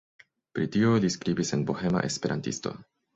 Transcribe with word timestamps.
Pri 0.53 0.63
tio 0.75 0.93
li 1.03 1.11
skribis 1.15 1.51
en 1.57 1.65
"Bohema 1.67 2.01
Esperantisto". 2.09 2.73